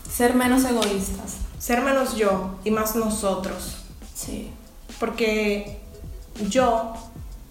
Ser 0.10 0.34
menos 0.34 0.64
egoístas. 0.66 1.38
Ser 1.60 1.82
menos 1.82 2.16
yo 2.16 2.56
y 2.64 2.72
más 2.72 2.96
nosotros. 2.96 3.78
Sí. 4.16 4.52
Porque 5.00 5.80
yo 6.50 6.94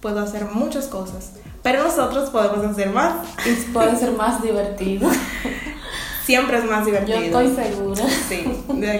puedo 0.00 0.20
hacer 0.20 0.46
muchas 0.46 0.86
cosas, 0.86 1.32
pero 1.62 1.84
nosotros 1.84 2.30
podemos 2.30 2.64
hacer 2.64 2.90
más. 2.90 3.26
Y 3.46 3.52
puede 3.72 3.96
ser 3.96 4.12
más 4.12 4.42
divertido. 4.42 5.08
Siempre 6.24 6.58
es 6.58 6.64
más 6.64 6.84
divertido. 6.84 7.18
Yo 7.18 7.24
estoy 7.24 7.54
segura. 7.54 8.04
Sí. 8.28 8.44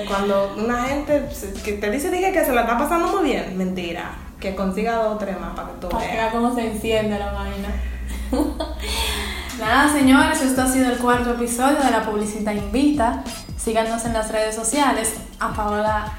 Cuando 0.09 0.55
una 0.57 0.85
gente 0.85 1.29
que 1.65 1.73
te 1.73 1.91
dice 1.91 2.11
diga 2.11 2.33
que 2.33 2.45
se 2.45 2.53
la 2.53 2.63
está 2.63 2.79
pasando 2.79 3.09
muy 3.09 3.31
bien, 3.31 3.57
mentira 3.57 4.13
que 4.43 4.55
consiga 4.57 4.97
dos 4.97 5.15
o 5.15 5.19
tres 5.19 5.41
más 5.41 5.55
para 5.55 5.69
que 5.69 5.75
tú 5.81 5.89
veas. 5.97 6.33
cómo 6.33 6.55
se 6.55 6.67
enciende 6.67 7.19
la 7.19 7.33
vaina. 7.33 7.69
Nada, 9.61 9.93
señores, 9.93 10.43
esto 10.43 10.63
ha 10.63 10.67
sido 10.67 10.91
el 10.91 10.99
cuarto 10.99 11.31
episodio 11.31 11.79
de 11.79 11.91
La 11.91 12.03
Publicita 12.03 12.53
Invita. 12.53 13.23
Síganos 13.57 14.05
en 14.05 14.15
las 14.15 14.33
redes 14.33 14.57
sociales. 14.57 15.15
A 15.39 15.53
Paola 15.53 16.13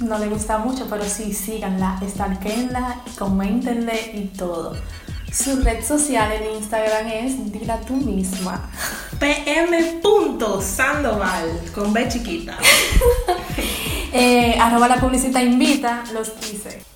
no 0.00 0.18
le 0.18 0.26
gusta 0.26 0.58
mucho, 0.58 0.86
pero 0.90 1.04
sí, 1.04 1.32
síganla, 1.32 2.00
estalquenla, 2.02 2.96
coméntenle 3.16 4.10
y 4.14 4.24
todo. 4.36 4.74
Su 5.32 5.62
red 5.62 5.82
social 5.84 6.32
en 6.32 6.56
Instagram 6.56 7.06
es 7.08 7.52
Dila 7.52 7.80
tú 7.80 7.94
misma. 7.94 8.70
pm.sandoval 9.20 11.60
con 11.74 11.92
B 11.92 12.08
chiquita. 12.08 12.56
eh, 14.12 14.56
arroba 14.58 14.88
la 14.88 14.96
publicita 14.96 15.42
invita, 15.42 16.04
los 16.12 16.32
hice. 16.42 16.87